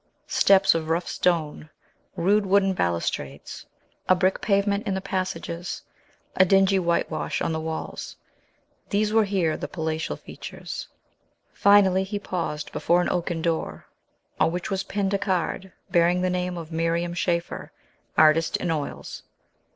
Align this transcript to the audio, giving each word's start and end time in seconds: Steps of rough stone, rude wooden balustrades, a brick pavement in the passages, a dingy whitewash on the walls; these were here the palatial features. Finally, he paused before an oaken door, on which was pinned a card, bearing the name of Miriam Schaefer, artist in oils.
Steps 0.25 0.73
of 0.73 0.89
rough 0.89 1.07
stone, 1.07 1.69
rude 2.15 2.43
wooden 2.47 2.73
balustrades, 2.73 3.67
a 4.09 4.15
brick 4.15 4.41
pavement 4.41 4.87
in 4.87 4.95
the 4.95 4.99
passages, 4.99 5.83
a 6.35 6.43
dingy 6.43 6.79
whitewash 6.79 7.39
on 7.39 7.51
the 7.51 7.59
walls; 7.61 8.15
these 8.89 9.13
were 9.13 9.25
here 9.25 9.55
the 9.55 9.67
palatial 9.67 10.15
features. 10.15 10.87
Finally, 11.53 12.03
he 12.03 12.17
paused 12.17 12.71
before 12.71 12.99
an 12.99 13.09
oaken 13.11 13.43
door, 13.43 13.85
on 14.39 14.51
which 14.51 14.71
was 14.71 14.81
pinned 14.81 15.13
a 15.13 15.19
card, 15.19 15.71
bearing 15.91 16.23
the 16.23 16.31
name 16.31 16.57
of 16.57 16.71
Miriam 16.71 17.13
Schaefer, 17.13 17.71
artist 18.17 18.57
in 18.57 18.71
oils. 18.71 19.21